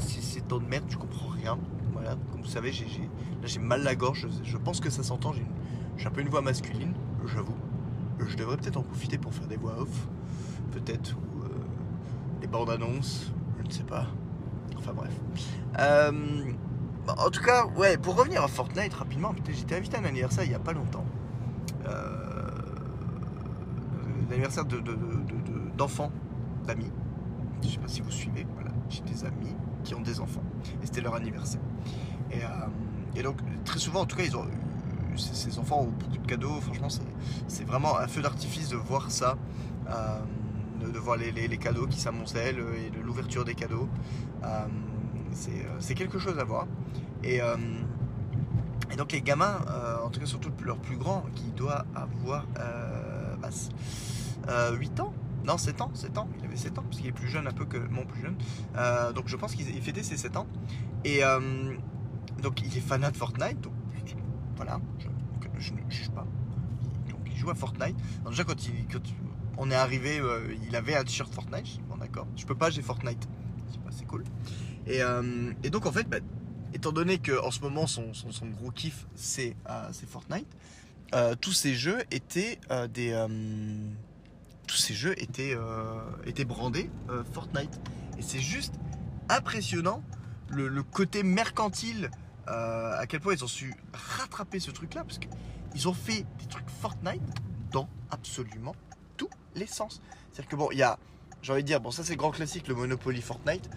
C'est 0.00 0.48
temps 0.48 0.58
de 0.58 0.66
merde, 0.66 0.84
tu 0.88 0.96
comprends 0.96 1.28
rien. 1.28 1.58
Voilà, 1.92 2.16
comme 2.32 2.40
vous 2.40 2.48
savez, 2.48 2.72
j'ai, 2.72 2.86
là 3.40 3.46
j'ai 3.46 3.58
mal 3.58 3.82
la 3.82 3.94
gorge. 3.94 4.26
Je, 4.42 4.56
pense 4.56 4.80
que 4.80 4.90
ça 4.90 5.02
s'entend. 5.02 5.32
J'ai, 5.32 6.06
un 6.06 6.10
peu 6.10 6.20
une 6.20 6.28
voix 6.28 6.42
masculine, 6.42 6.94
j'avoue. 7.26 7.54
Je 8.26 8.36
devrais 8.36 8.56
peut-être 8.56 8.76
en 8.76 8.82
profiter 8.82 9.18
pour 9.18 9.32
faire 9.32 9.46
des 9.46 9.56
voix 9.56 9.80
off, 9.80 10.08
peut-être, 10.72 11.16
ou 11.16 11.42
euh, 11.42 11.48
des 12.40 12.46
bandes 12.46 12.70
annonces, 12.70 13.32
je 13.58 13.66
ne 13.66 13.70
sais 13.70 13.82
pas. 13.82 14.06
Enfin 14.76 14.92
bref. 14.92 15.12
Euh, 15.78 16.52
en 17.06 17.30
tout 17.30 17.42
cas, 17.42 17.66
ouais, 17.76 17.96
pour 17.96 18.16
revenir 18.16 18.42
à 18.42 18.48
Fortnite 18.48 18.94
rapidement, 18.94 19.34
j'étais 19.48 19.76
invité 19.76 19.96
à 19.96 20.00
un 20.00 20.04
anniversaire 20.04 20.44
il 20.44 20.50
n'y 20.50 20.54
a 20.54 20.60
pas 20.60 20.72
longtemps. 20.72 21.04
Euh, 21.86 22.50
l'anniversaire 24.28 24.64
d'enfants, 25.76 26.10
de, 26.62 26.66
d'amis. 26.66 26.90
Je 27.62 27.68
sais 27.68 27.78
pas 27.78 27.88
si 27.88 28.00
vous 28.00 28.10
suivez, 28.10 28.46
voilà. 28.54 28.70
J'ai 28.88 29.02
des 29.02 29.24
amis 29.24 29.54
qui 29.84 29.94
ont 29.94 30.00
des 30.00 30.20
enfants. 30.20 30.42
Et 30.82 30.86
c'était 30.86 31.00
leur 31.00 31.14
anniversaire. 31.14 31.60
Et, 32.30 32.40
euh, 33.16 33.22
donc, 33.22 33.36
très 33.64 33.78
souvent, 33.78 34.00
en 34.00 34.06
tout 34.06 34.16
cas, 34.16 34.24
ont 34.34 34.46
ces 35.16 35.58
enfants 35.58 35.80
ont 35.80 35.90
beaucoup 35.90 36.18
de 36.18 36.26
cadeaux. 36.26 36.60
Franchement, 36.60 36.88
c'est 37.48 37.64
vraiment 37.64 37.98
un 37.98 38.06
feu 38.06 38.22
d'artifice 38.22 38.68
de 38.68 38.76
voir 38.76 39.10
ça. 39.10 39.36
Euh, 39.88 40.20
de, 40.88 40.98
voir 40.98 41.16
les, 41.16 41.58
cadeaux 41.58 41.86
qui 41.86 42.00
s'amoncellent 42.00 42.58
et 42.58 42.90
l'ouverture 43.02 43.44
des 43.44 43.54
cadeaux. 43.54 43.88
Euh, 44.44 44.46
euh, 44.46 45.76
c'est 45.78 45.94
quelque 45.94 46.18
chose 46.18 46.38
à 46.38 46.44
voir. 46.44 46.66
Et, 47.22 47.40
euh, 47.42 47.56
et 48.90 48.96
donc 48.96 49.12
les 49.12 49.22
gamins, 49.22 49.58
en 50.04 50.08
tout 50.08 50.20
cas 50.20 50.26
surtout 50.26 50.50
leur 50.64 50.78
plus 50.78 50.96
grand, 50.96 51.24
qui 51.34 51.50
doit 51.52 51.84
avoir 51.94 52.46
8 54.72 54.94
bah, 54.96 55.04
ans, 55.04 55.12
non 55.44 55.58
7 55.58 55.80
ans, 55.80 55.90
7 55.94 56.18
ans, 56.18 56.28
il 56.38 56.44
avait 56.44 56.56
7 56.56 56.78
ans, 56.78 56.82
parce 56.82 56.96
qu'il 56.96 57.06
est 57.06 57.12
plus 57.12 57.28
jeune 57.28 57.46
un 57.46 57.52
peu 57.52 57.66
que 57.66 57.78
mon 57.78 58.04
plus 58.04 58.22
jeune. 58.22 58.36
donc 59.14 59.28
je 59.28 59.36
pense 59.36 59.54
qu'il 59.54 59.66
fêtait 59.82 60.02
ses 60.02 60.16
7 60.16 60.36
ans. 60.36 60.46
Et 61.04 61.20
donc 62.40 62.60
il 62.62 62.76
est 62.76 62.80
fanat 62.80 63.10
de 63.10 63.16
Fortnite, 63.16 63.60
donc 63.60 63.72
voilà, 64.56 64.80
je, 65.58 65.72
ne 65.72 65.90
juge 65.90 66.10
pas. 66.10 66.26
Donc 67.08 67.20
il 67.26 67.36
joue 67.36 67.50
à 67.50 67.54
Fortnite. 67.54 67.96
déjà 68.28 68.44
quand 68.44 68.56
on 69.62 69.70
est 69.70 69.74
arrivé, 69.74 70.18
euh, 70.18 70.56
il 70.66 70.74
avait 70.74 70.96
un 70.96 71.04
t-shirt 71.04 71.32
Fortnite. 71.32 71.80
Bon, 71.88 71.96
d'accord. 71.96 72.26
Je 72.34 72.46
peux 72.46 72.54
pas, 72.54 72.70
j'ai 72.70 72.80
Fortnite. 72.80 73.28
C'est 73.90 74.06
cool. 74.06 74.24
Et, 74.86 75.02
euh, 75.02 75.52
donc, 75.70 75.84
en 75.84 75.92
fait, 75.92 76.08
bah, 76.08 76.16
étant 76.72 76.92
donné 76.92 77.18
qu'en 77.18 77.50
ce 77.50 77.60
moment, 77.60 77.86
son, 77.86 78.12
gros 78.58 78.70
kiff, 78.70 79.06
c'est 79.14 79.56
euh, 79.68 79.92
Fortnite, 80.08 80.46
tous 81.40 81.52
ces 81.52 81.74
jeux 81.74 81.98
étaient 82.10 82.58
des. 82.94 83.26
tous 84.66 84.76
ces 84.76 84.94
jeux 84.94 85.14
étaient 85.20 86.44
brandés 86.46 86.90
Fortnite. 87.32 87.80
Et 88.18 88.22
c'est 88.22 88.40
juste 88.40 88.74
impressionnant 89.28 90.02
le, 90.48 90.82
côté 90.82 91.22
mercantile, 91.22 92.10
à 92.50 93.06
quel 93.08 93.20
point 93.20 93.34
ils 93.34 93.44
ont 93.44 93.48
su 93.48 93.74
rattraper 93.92 94.60
ce 94.60 94.70
truc-là, 94.70 95.04
parce 95.04 95.18
qu'ils 95.18 95.88
ont 95.88 95.94
fait 95.94 96.26
des 96.38 96.46
trucs 96.48 96.68
Fortnite 96.68 97.22
dans 97.70 97.88
absolument 98.10 98.74
l'essence. 99.54 100.00
C'est-à-dire 100.32 100.50
que 100.50 100.56
bon, 100.56 100.68
il 100.72 100.78
y 100.78 100.82
a, 100.82 100.98
j'ai 101.42 101.52
envie 101.52 101.62
de 101.62 101.66
dire, 101.66 101.80
bon, 101.80 101.90
ça 101.90 102.04
c'est 102.04 102.16
grand 102.16 102.30
classique, 102.30 102.68
le 102.68 102.74
Monopoly 102.74 103.20
Fortnite. 103.22 103.68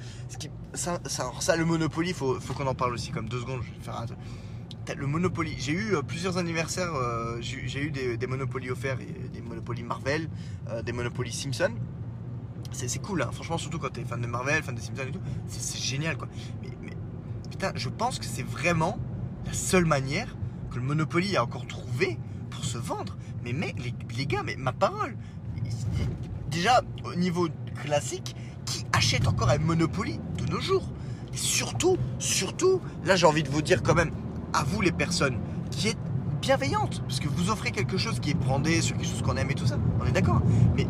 Ça, 0.74 1.56
le 1.56 1.66
Monopoly, 1.66 2.14
faut, 2.14 2.40
faut 2.40 2.54
qu'on 2.54 2.68
en 2.68 2.76
parle 2.76 2.94
aussi, 2.94 3.12
comme 3.12 3.30
deux 3.30 3.40
secondes, 3.42 3.62
je 3.64 3.72
vais 3.72 3.80
faire 3.84 3.98
un 3.98 4.06
Le 4.96 5.08
Monopoly, 5.08 5.56
j'ai 5.58 5.72
eu 5.72 5.96
euh, 5.96 6.02
plusieurs 6.02 6.38
anniversaires, 6.38 6.94
euh, 6.94 7.38
j'ai 7.40 7.82
eu 7.82 7.92
des, 7.92 8.28
Monopoly 8.28 8.70
offerts, 8.70 8.98
des 8.98 9.42
Monopoly 9.42 9.84
Marvel, 9.84 10.30
euh, 10.70 10.82
des 10.82 10.92
Monopoly 10.92 11.32
Simpson. 11.32 11.72
C'est 12.72 13.02
cool, 13.04 13.22
hein. 13.22 13.30
franchement, 13.32 13.60
surtout 13.60 13.78
quand 13.78 13.92
t'es 13.92 14.04
fan 14.04 14.20
de 14.20 14.26
Marvel, 14.26 14.64
fan 14.64 14.74
de 14.74 14.80
Simpson 14.80 15.04
et 15.08 15.12
tout, 15.12 15.22
c'est 15.48 15.80
génial 15.80 16.18
quoi. 16.18 16.28
Mais 16.64 16.83
je 17.76 17.90
pense 17.90 18.20
que 18.20 18.26
c'est 18.26 18.44
vraiment 18.44 18.98
la 19.46 19.54
seule 19.54 19.86
manière 19.86 20.36
que 20.72 20.76
le 20.76 20.82
Monopoly 20.82 21.38
a 21.38 21.44
encore 21.44 21.68
trouvé 21.68 22.18
pour 22.50 22.66
se 22.66 22.78
vendre. 22.78 23.16
Mais 23.44 23.54
mec, 23.54 23.76
les, 24.18 24.26
gars, 24.26 24.44
mais 24.44 24.56
ma 24.56 24.74
parole. 24.74 25.16
Déjà, 26.50 26.82
au 27.06 27.16
niveau 27.16 27.48
classique, 27.82 28.36
qui 28.66 28.86
achète 28.94 29.28
encore 29.28 29.50
un 29.50 29.58
Monopoly 29.58 30.20
de 30.38 30.52
nos 30.52 30.60
jours? 30.60 30.88
Et 31.34 31.38
surtout, 31.38 31.98
surtout, 32.20 32.80
là 33.06 33.16
j'ai 33.16 33.26
envie 33.26 33.44
de 33.44 33.50
vous 33.50 33.62
dire 33.62 33.82
quand 33.82 33.96
même, 33.96 34.12
à 34.54 34.64
vous 34.64 34.82
les 34.82 34.92
personnes, 34.92 35.38
qui 35.72 35.90
êtes 35.90 35.98
bienveillantes, 36.42 37.02
parce 37.02 37.20
que 37.20 37.28
vous 37.28 37.50
offrez 37.50 37.72
quelque 37.72 37.98
chose 37.98 38.20
qui 38.20 38.32
est 38.32 38.36
brandé 38.36 38.82
sur 38.82 38.96
quelque 38.96 39.10
chose 39.10 39.22
qu'on 39.24 39.36
aime 39.36 39.50
et 39.50 39.56
tout 39.56 39.66
ça, 39.66 39.78
on 40.00 40.06
est 40.06 40.12
d'accord. 40.12 40.42
Mais, 40.78 40.88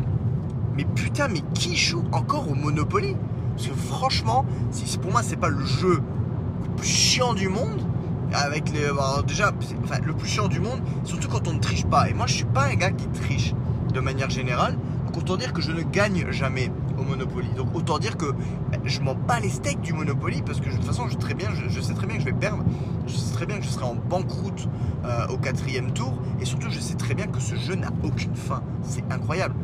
mais 0.76 0.84
putain, 0.84 1.28
mais 1.28 1.40
qui 1.54 1.76
joue 1.76 2.04
encore 2.12 2.50
au 2.50 2.54
Monopoly? 2.54 3.16
Parce 3.56 3.68
que 3.68 3.74
franchement, 3.74 4.44
pour 5.00 5.12
moi 5.12 5.22
c'est 5.22 5.36
pas 5.36 5.48
le 5.48 5.64
jeu 5.64 6.02
le 10.04 10.12
plus 10.12 10.28
chiant 10.28 10.48
du 10.48 10.60
monde, 10.60 10.80
surtout 11.04 11.28
quand 11.28 11.48
on 11.48 11.54
ne 11.54 11.60
triche 11.60 11.84
pas. 11.84 12.08
Et 12.08 12.14
moi, 12.14 12.26
je 12.26 12.34
suis 12.34 12.44
pas 12.44 12.64
un 12.64 12.74
gars 12.74 12.90
qui 12.90 13.06
triche 13.08 13.54
de 13.92 14.00
manière 14.00 14.30
générale. 14.30 14.76
Donc, 15.06 15.18
autant 15.18 15.36
dire 15.36 15.52
que 15.52 15.62
je 15.62 15.70
ne 15.72 15.82
gagne 15.82 16.30
jamais 16.30 16.70
au 16.98 17.02
Monopoly. 17.02 17.48
Donc, 17.56 17.74
autant 17.74 17.98
dire 17.98 18.16
que 18.16 18.32
ben, 18.70 18.80
je 18.84 19.00
m'en 19.00 19.14
bats 19.14 19.40
les 19.40 19.50
steaks 19.50 19.80
du 19.80 19.92
Monopoly 19.92 20.42
parce 20.42 20.60
que 20.60 20.68
de 20.68 20.74
toute 20.74 20.84
façon, 20.84 21.08
je, 21.08 21.16
très 21.16 21.34
bien, 21.34 21.48
je, 21.54 21.68
je 21.68 21.80
sais 21.80 21.94
très 21.94 22.06
bien 22.06 22.16
que 22.16 22.22
je 22.22 22.26
vais 22.26 22.32
perdre. 22.32 22.64
Je 23.06 23.14
sais 23.14 23.32
très 23.32 23.46
bien 23.46 23.58
que 23.58 23.64
je 23.64 23.68
serai 23.68 23.84
en 23.84 23.94
banqueroute 23.94 24.68
euh, 25.04 25.26
au 25.28 25.36
quatrième 25.36 25.92
tour. 25.92 26.14
Et 26.40 26.44
surtout, 26.44 26.70
je 26.70 26.80
sais 26.80 26.94
très 26.94 27.14
bien 27.14 27.26
que 27.26 27.40
ce 27.40 27.54
jeu 27.54 27.74
n'a 27.74 27.90
aucune 28.02 28.34
fin. 28.34 28.62
C'est 28.82 29.04
incroyable. 29.12 29.54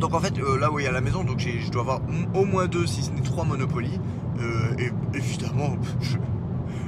Donc 0.00 0.14
en 0.14 0.20
fait, 0.20 0.38
euh, 0.38 0.58
là 0.58 0.70
où 0.70 0.78
il 0.78 0.84
y 0.84 0.88
a 0.88 0.92
la 0.92 1.00
maison, 1.00 1.24
donc 1.24 1.40
je 1.40 1.70
dois 1.70 1.82
avoir 1.82 2.00
au 2.34 2.44
moins 2.44 2.66
deux, 2.66 2.86
si 2.86 3.02
ce 3.02 3.10
n'est 3.10 3.20
trois 3.20 3.44
Monopoly. 3.44 4.00
Euh, 4.40 4.74
et 4.78 4.90
évidemment, 5.16 5.76
je, 6.00 6.16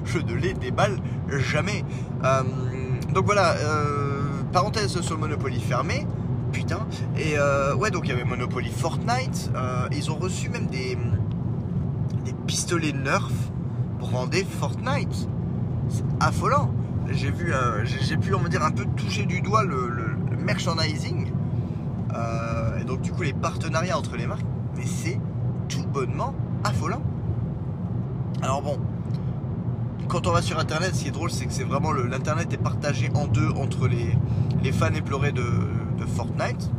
je 0.04 0.18
ne 0.18 0.34
les 0.34 0.54
déballe 0.54 0.98
jamais. 1.28 1.84
Euh, 2.24 2.42
donc 3.12 3.26
voilà, 3.26 3.54
parenthèse 4.52 5.00
sur 5.00 5.14
le 5.14 5.20
Monopoly 5.20 5.60
fermé. 5.60 6.06
Putain. 6.52 6.86
Et 7.18 7.34
ouais, 7.76 7.90
donc 7.90 8.04
il 8.04 8.10
y 8.10 8.12
avait 8.12 8.24
Monopoly 8.24 8.70
Fortnite. 8.70 9.50
Ils 9.92 10.10
ont 10.10 10.16
reçu 10.16 10.48
même 10.48 10.66
des, 10.66 10.96
des 12.24 12.32
pistolets 12.46 12.92
Nerf 12.92 13.30
vendre 14.10 14.36
Fortnite. 14.58 15.28
C'est 15.88 16.04
affolant. 16.20 16.70
J'ai 17.10 17.30
pu, 17.30 18.34
on 18.34 18.38
va 18.38 18.48
dire, 18.48 18.64
un 18.64 18.70
peu 18.70 18.84
toucher 18.96 19.26
du 19.26 19.40
doigt 19.40 19.64
le, 19.64 20.16
merchandising. 20.38 21.32
Donc 22.86 23.00
du 23.02 23.12
coup 23.12 23.22
les 23.22 23.32
partenariats 23.32 23.98
entre 23.98 24.16
les 24.16 24.26
marques. 24.26 24.46
Mais 24.76 24.86
c'est 24.86 25.20
tout 25.68 25.86
bonnement 25.86 26.34
affolant. 26.64 27.02
Alors 28.42 28.62
bon, 28.62 28.78
quand 30.08 30.26
on 30.26 30.32
va 30.32 30.42
sur 30.42 30.58
internet, 30.58 30.94
ce 30.94 31.02
qui 31.02 31.08
est 31.08 31.12
drôle, 31.12 31.30
c'est 31.30 31.46
que 31.46 31.52
c'est 31.52 31.64
vraiment 31.64 31.92
l'internet 31.92 32.52
est 32.52 32.62
partagé 32.62 33.10
en 33.14 33.26
deux 33.26 33.48
entre 33.50 33.88
les, 33.88 34.16
les 34.62 34.72
fans 34.72 34.92
éplorés 34.94 35.32
de, 35.32 35.44
Fortnite 36.14 36.70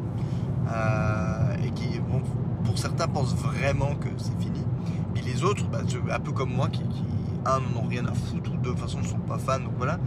euh, 0.72 1.56
et 1.64 1.72
qui, 1.72 2.00
bon, 2.00 2.22
pour 2.64 2.78
certains, 2.78 3.08
pensent 3.08 3.36
vraiment 3.36 3.96
que 3.96 4.08
c'est 4.18 4.40
fini. 4.40 4.64
Et 5.18 5.22
les 5.22 5.44
autres, 5.44 5.68
bah, 5.68 5.80
un 6.12 6.20
peu 6.20 6.32
comme 6.32 6.54
moi, 6.54 6.70
qui, 6.70 6.82
un, 7.46 7.60
n'en 7.76 7.88
rien 7.88 8.06
à 8.06 8.14
foutre, 8.14 8.52
ou 8.54 8.58
deux, 8.58 8.70
de 8.70 8.76
toute 8.76 8.80
façon, 8.80 9.00
ne 9.00 9.06
sont 9.06 9.18
pas 9.18 9.38
fans, 9.38 9.60
donc 9.60 9.74
voilà, 9.78 10.00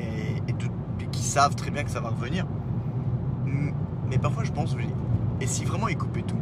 et, 0.00 0.38
et 0.48 1.06
qui 1.12 1.22
savent 1.22 1.54
très 1.54 1.70
bien 1.70 1.84
que 1.84 1.90
ça 1.90 2.00
va 2.00 2.08
revenir. 2.08 2.46
Mais 4.08 4.18
parfois, 4.18 4.44
je 4.44 4.52
pense, 4.52 4.74
et 5.44 5.46
si 5.46 5.64
vraiment 5.66 5.88
ils 5.88 5.98
coupaient 5.98 6.22
tout, 6.22 6.38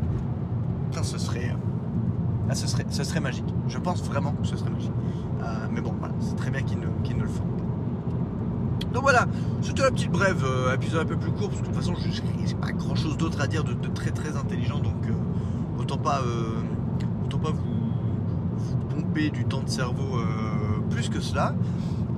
serait, 1.03 1.57
ah, 2.49 2.55
ce 2.55 2.69
serait, 2.69 2.87
ce 2.89 3.03
serait 3.03 3.19
magique. 3.19 3.53
Je 3.67 3.79
pense 3.79 4.01
vraiment 4.05 4.31
que 4.31 4.47
ce 4.47 4.57
serait 4.57 4.71
magique. 4.71 4.93
Euh, 5.43 5.67
mais 5.73 5.81
bon, 5.81 5.93
voilà, 5.99 6.15
c'est 6.21 6.37
très 6.37 6.51
bien 6.51 6.63
qu'ils 6.63 6.79
ne, 6.79 6.87
ne 6.87 7.23
le 7.23 7.29
font 7.29 7.43
pas. 7.43 8.87
Donc 8.93 9.03
voilà, 9.03 9.27
c'était 9.61 9.83
la 9.83 9.91
petite 9.91 10.13
brève, 10.13 10.45
euh, 10.45 10.75
épisode 10.75 11.03
un 11.03 11.09
peu 11.09 11.17
plus 11.17 11.33
court, 11.33 11.49
parce 11.49 11.63
que 11.63 11.67
de 11.67 11.73
toute 11.73 11.81
façon, 11.81 11.95
je 11.97 12.23
n'ai 12.23 12.55
pas 12.55 12.71
grand 12.71 12.95
chose 12.95 13.17
d'autre 13.17 13.41
à 13.41 13.49
dire 13.49 13.65
de, 13.65 13.75
très 13.89 14.13
très 14.13 14.37
intelligent, 14.37 14.79
donc 14.79 15.05
euh, 15.07 15.81
autant 15.81 15.99
pas, 15.99 16.21
euh, 16.21 16.63
autant 17.25 17.39
pas 17.39 17.51
vous, 17.51 18.77
pomper 18.89 19.31
du 19.31 19.45
temps 19.47 19.63
de 19.63 19.69
cerveau 19.69 20.19
euh, 20.19 20.81
plus 20.91 21.09
que 21.09 21.19
cela. 21.19 21.57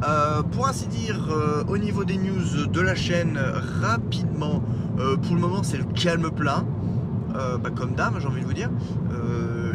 Euh, 0.07 0.43
pour 0.43 0.69
ainsi 0.69 0.87
dire, 0.87 1.29
euh, 1.31 1.65
au 1.69 1.79
niveau 1.79 2.05
des 2.05 2.19
news 2.19 2.67
de 2.67 2.81
la 2.81 2.95
chaîne, 2.95 3.39
rapidement, 3.81 4.63
euh, 4.99 5.17
pour 5.17 5.35
le 5.35 5.41
moment, 5.41 5.63
c'est 5.63 5.79
le 5.79 5.85
calme. 5.85 6.29
Euh, 7.37 7.59
bah, 7.59 7.71
comme 7.75 7.95
d'hab, 7.95 8.19
j'ai 8.21 8.27
envie 8.27 8.43
de 8.43 8.47
vous 8.47 8.53
dire. 8.53 8.71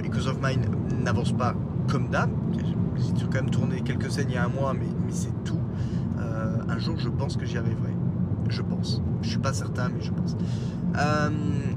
Echoes 0.04 0.28
of 0.28 0.38
Mine 0.42 0.66
n'avance 1.04 1.32
pas 1.32 1.56
comme 1.90 2.10
d'hab. 2.10 2.30
J'ai 3.18 3.26
quand 3.26 3.42
même 3.42 3.50
tourné 3.50 3.82
quelques 3.82 4.12
scènes 4.12 4.28
il 4.30 4.36
y 4.36 4.38
a 4.38 4.46
un 4.46 4.50
mois, 4.50 4.74
mais, 4.74 4.88
mais 5.06 5.12
c'est 5.12 5.44
tout. 5.44 5.60
Un 6.68 6.78
jour, 6.78 6.96
je 7.00 7.10
pense 7.10 7.36
que 7.36 7.46
j'y 7.46 7.58
arriverai. 7.58 7.96
Je 8.48 8.62
pense. 8.62 9.02
Je 9.22 9.30
suis 9.30 9.40
pas 9.40 9.54
certain, 9.54 9.90
mais 9.90 10.02
je 10.02 10.12
pense. 10.12 10.38
Euh, 10.98 11.30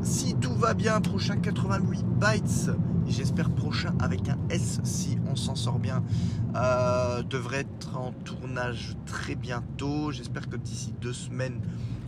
si 0.02 0.34
tout 0.36 0.54
va 0.54 0.74
bien, 0.74 1.00
prochain 1.00 1.36
88 1.36 2.04
bytes, 2.04 2.70
j'espère 3.06 3.50
prochain 3.50 3.94
avec 4.00 4.28
un 4.28 4.38
S 4.50 4.80
si 4.84 5.18
on 5.30 5.36
s'en 5.36 5.54
sort 5.54 5.78
bien, 5.78 6.02
euh, 6.56 7.22
devrait 7.22 7.60
être 7.60 7.96
en 7.96 8.12
tournage 8.24 8.96
très 9.06 9.34
bientôt. 9.34 10.10
J'espère 10.10 10.48
que 10.48 10.56
d'ici 10.56 10.94
deux 11.00 11.12
semaines, 11.12 11.60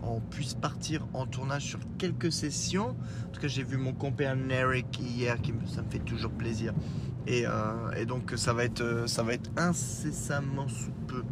on 0.03 0.21
puisse 0.21 0.55
partir 0.55 1.07
en 1.15 1.27
tournage 1.27 1.65
sur 1.65 1.81
quelques 1.99 2.33
sessions. 2.33 2.97
En 3.27 3.31
tout 3.33 3.41
cas, 3.41 3.49
j'ai 3.49 3.63
vu 3.63 3.77
mon 3.77 3.93
compère 3.93 4.37
Eric 4.51 4.99
hier, 5.01 5.41
qui 5.41 5.53
me, 5.53 5.67
ça 5.67 5.83
me 5.83 5.91
fait 5.91 5.99
toujours 5.99 6.33
plaisir. 6.33 6.73
Et, 7.27 7.45
euh, 7.47 8.05
donc, 8.07 8.33
ça 8.37 8.53
va 8.53 8.65
être, 8.65 9.05
ça 9.07 9.23
va 9.23 9.35
être 9.35 9.51
incessamment 9.57 10.69
sous 10.69 10.93
peu. 11.07 11.23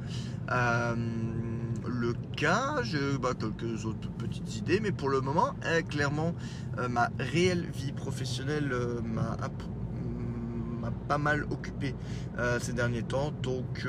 Le 1.86 2.12
cas, 2.36 2.82
j'ai 2.82 3.18
bah, 3.18 3.30
quelques 3.38 3.84
autres 3.84 4.10
petites 4.12 4.56
idées, 4.56 4.80
mais 4.80 4.92
pour 4.92 5.08
le 5.08 5.20
moment, 5.20 5.54
euh, 5.64 5.82
clairement, 5.82 6.34
euh, 6.78 6.88
ma 6.88 7.10
réelle 7.18 7.70
vie 7.72 7.92
professionnelle 7.92 8.70
euh, 8.72 9.00
peu- 9.00 10.80
m'a 10.80 10.90
pas 11.08 11.18
mal 11.18 11.44
occupé 11.50 11.94
euh, 12.38 12.58
ces 12.60 12.72
derniers 12.72 13.02
temps. 13.02 13.32
Donc, 13.42 13.86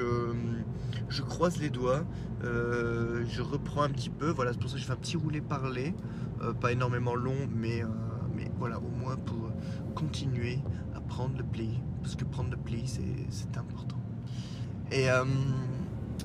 je 1.09 1.21
croise 1.23 1.57
les 1.57 1.69
doigts. 1.69 2.03
Je 2.43 3.41
reprends 3.41 3.83
un 3.83 3.89
petit 3.89 4.09
peu. 4.11 4.29
Voilà, 4.29 4.53
c'est 4.53 4.59
pour 4.59 4.69
ça 4.69 4.75
que 4.75 4.81
je 4.81 4.85
fais 4.85 4.93
un 4.93 4.97
petit 4.97 5.17
roulé 5.17 5.41
parler. 5.41 5.95
Pas 6.61 6.71
énormément 6.71 7.15
long, 7.15 7.47
mais, 7.55 7.83
voilà, 8.59 8.77
au 8.77 8.89
moins 8.89 9.15
pour 9.15 9.49
continuer 9.95 10.59
à 10.95 11.01
prendre 11.01 11.35
le 11.37 11.43
pli. 11.43 11.79
Parce 12.03 12.15
que 12.15 12.25
prendre 12.25 12.51
le 12.51 12.57
pli, 12.57 12.83
c'est 13.29 13.57
important. 13.57 13.97
Et, 14.91 15.07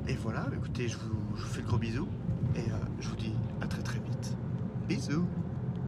et 0.08 0.14
voilà, 0.14 0.46
écoutez, 0.56 0.88
je 0.88 0.96
vous, 0.96 1.36
fais 1.36 1.62
de 1.62 1.66
gros 1.66 1.78
bisous. 1.78 2.08
Et 2.56 2.60
euh, 2.60 2.76
je 3.00 3.08
vous 3.08 3.16
dis 3.16 3.34
à 3.60 3.66
très 3.66 3.82
très 3.82 3.98
vite. 3.98 4.36
Bisous 4.88 5.26